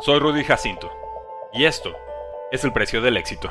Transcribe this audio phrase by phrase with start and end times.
[0.00, 0.90] Soy Rudy Jacinto,
[1.52, 1.92] y esto
[2.50, 3.50] es el precio del éxito.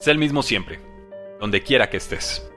[0.00, 0.80] Sé el mismo siempre,
[1.38, 2.50] donde quiera que estés.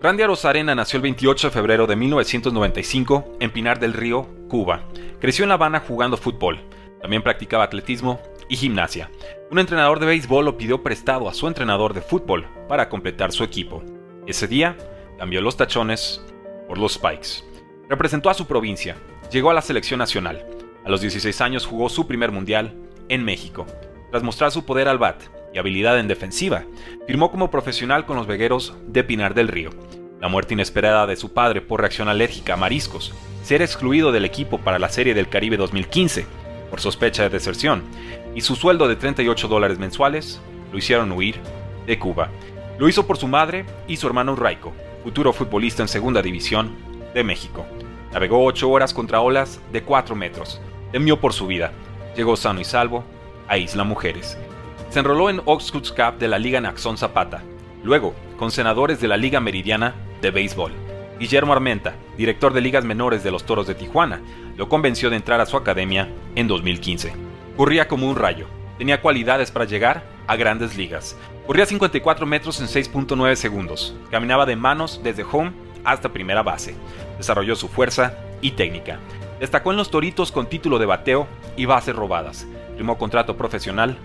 [0.00, 4.82] Randy Arozarena nació el 28 de febrero de 1995 en Pinar del Río, Cuba.
[5.18, 6.60] Creció en La Habana jugando fútbol.
[7.00, 9.10] También practicaba atletismo y gimnasia.
[9.50, 13.42] Un entrenador de béisbol lo pidió prestado a su entrenador de fútbol para completar su
[13.42, 13.82] equipo.
[14.26, 14.76] Ese día
[15.18, 16.22] cambió los tachones
[16.68, 17.55] por los Spikes.
[17.88, 18.96] Representó a su provincia,
[19.30, 20.44] llegó a la selección nacional.
[20.84, 22.74] A los 16 años jugó su primer mundial
[23.08, 23.64] en México.
[24.10, 25.22] Tras mostrar su poder al bat
[25.54, 26.64] y habilidad en defensiva,
[27.06, 29.70] firmó como profesional con los vegueros de Pinar del Río.
[30.20, 33.14] La muerte inesperada de su padre por reacción alérgica a mariscos,
[33.44, 36.26] ser excluido del equipo para la Serie del Caribe 2015
[36.70, 37.84] por sospecha de deserción
[38.34, 40.40] y su sueldo de 38 dólares mensuales
[40.72, 41.36] lo hicieron huir
[41.86, 42.30] de Cuba.
[42.78, 44.72] Lo hizo por su madre y su hermano Raico,
[45.04, 46.74] futuro futbolista en Segunda División
[47.16, 47.64] de México.
[48.12, 50.60] Navegó 8 horas contra olas de 4 metros.
[50.92, 51.72] Temió por su vida.
[52.14, 53.04] Llegó sano y salvo
[53.48, 54.38] a Isla Mujeres.
[54.90, 57.42] Se enroló en Oxford Cup de la Liga Naxón Zapata.
[57.82, 60.72] Luego, con senadores de la Liga Meridiana de Béisbol.
[61.18, 64.20] Guillermo Armenta, director de ligas menores de los Toros de Tijuana,
[64.58, 67.14] lo convenció de entrar a su academia en 2015.
[67.56, 68.46] Corría como un rayo.
[68.76, 71.16] Tenía cualidades para llegar a grandes ligas.
[71.46, 73.96] Corría 54 metros en 6.9 segundos.
[74.10, 75.52] Caminaba de manos desde home
[75.86, 76.74] hasta primera base.
[77.16, 78.98] Desarrolló su fuerza y técnica.
[79.40, 82.46] Destacó en los Toritos con título de bateo y bases robadas.
[82.76, 83.96] Firmó contrato profesional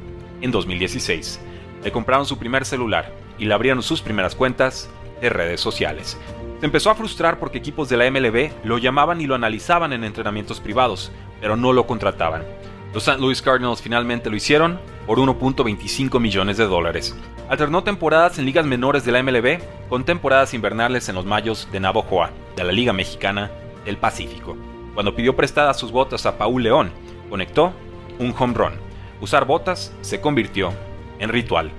[0.42, 1.42] en 2016.
[1.84, 6.18] Le compraron su primer celular y le abrieron sus primeras cuentas de redes sociales.
[6.60, 10.04] Se empezó a frustrar porque equipos de la MLB lo llamaban y lo analizaban en
[10.04, 12.44] entrenamientos privados, pero no lo contrataban.
[12.94, 13.20] Los St.
[13.20, 14.80] Louis Cardinals finalmente lo hicieron
[15.12, 17.14] por 1.25 millones de dólares.
[17.50, 19.60] Alternó temporadas en ligas menores de la MLB
[19.90, 23.52] con temporadas invernales en los Mayos de Navojoa, de la Liga Mexicana
[23.84, 24.56] del Pacífico.
[24.94, 26.92] Cuando pidió prestadas sus botas a Paul León,
[27.30, 27.74] conectó
[28.20, 28.72] un home run.
[29.20, 30.72] Usar botas se convirtió
[31.20, 31.72] en ritual.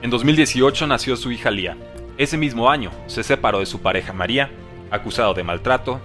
[0.00, 1.76] En 2018 nació su hija Lía.
[2.16, 4.50] Ese mismo año se separó de su pareja María,
[4.90, 6.00] acusado de maltrato,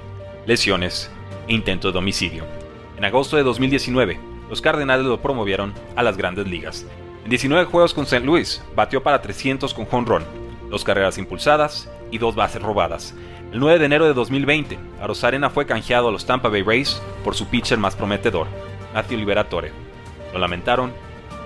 [0.45, 1.09] lesiones
[1.47, 2.43] e intento de homicidio.
[2.97, 6.85] En agosto de 2019, los Cardenales lo promovieron a las grandes ligas.
[7.23, 8.23] En 19 juegos con St.
[8.23, 10.23] Louis, batió para 300 con run,
[10.69, 13.15] dos carreras impulsadas y dos bases robadas.
[13.51, 17.33] El 9 de enero de 2020, Arozarena fue canjeado a los Tampa Bay Rays por
[17.33, 18.45] su pitcher más prometedor,
[18.93, 19.71] Matthew Liberatore.
[20.33, 20.93] Lo lamentaron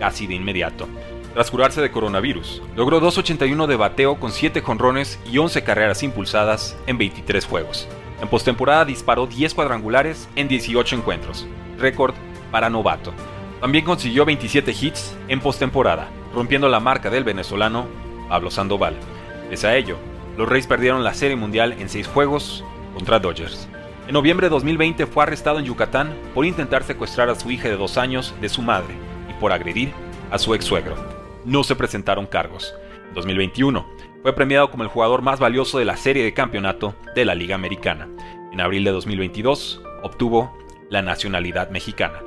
[0.01, 0.85] casi de inmediato.
[1.34, 6.75] Tras curarse de coronavirus, logró 2.81 de bateo con 7 jonrones y 11 carreras impulsadas
[6.88, 7.88] en 23 juegos.
[8.22, 11.47] En postemporada disparó 10 cuadrangulares en 18 encuentros,
[11.78, 12.13] récord
[12.52, 13.13] para novato.
[13.62, 17.88] También consiguió 27 hits en postemporada, rompiendo la marca del venezolano
[18.30, 18.96] Pablo Sandoval.
[19.50, 19.97] Pese a ello,
[20.38, 22.63] los Reyes perdieron la Serie Mundial en 6 juegos
[22.94, 23.68] contra Dodgers.
[24.07, 27.75] En noviembre de 2020 fue arrestado en Yucatán por intentar secuestrar a su hija de
[27.75, 28.96] dos años de su madre
[29.30, 29.91] y por agredir
[30.31, 30.96] a su ex suegro.
[31.44, 32.74] No se presentaron cargos.
[33.07, 33.86] En 2021
[34.22, 37.56] fue premiado como el jugador más valioso de la serie de campeonato de la Liga
[37.56, 38.07] Americana.
[38.52, 40.57] En abril de 2022 obtuvo
[40.90, 42.19] la nacionalidad mexicana.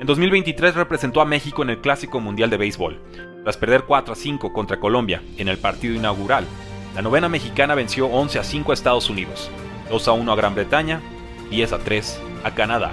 [0.00, 2.98] En 2023 representó a México en el Clásico Mundial de Béisbol.
[3.42, 6.46] Tras perder 4 a 5 contra Colombia en el partido inaugural,
[6.94, 9.50] la novena mexicana venció 11 a 5 a Estados Unidos,
[9.90, 11.02] 2 a 1 a Gran Bretaña,
[11.50, 12.92] 10 a 3 a Canadá.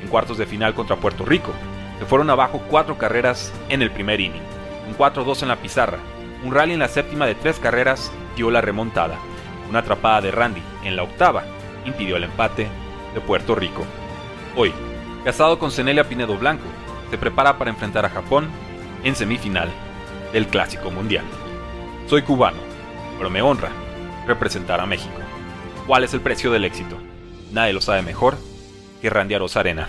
[0.00, 1.50] En cuartos de final contra Puerto Rico,
[1.98, 4.42] se fueron abajo 4 carreras en el primer inning,
[4.86, 5.98] un 4-2 en la pizarra,
[6.44, 9.18] un rally en la séptima de 3 carreras dio la remontada,
[9.68, 11.42] una atrapada de Randy en la octava
[11.84, 12.68] impidió el empate
[13.14, 13.84] de Puerto Rico.
[14.54, 14.72] Hoy,
[15.26, 16.62] casado con Cenelia Pinedo Blanco,
[17.10, 18.48] se prepara para enfrentar a Japón
[19.02, 19.68] en semifinal
[20.32, 21.24] del Clásico Mundial.
[22.06, 22.58] Soy cubano,
[23.18, 23.70] pero me honra
[24.28, 25.18] representar a México.
[25.84, 26.96] ¿Cuál es el precio del éxito?
[27.50, 28.36] Nadie lo sabe mejor
[29.02, 29.88] que Randy Arena.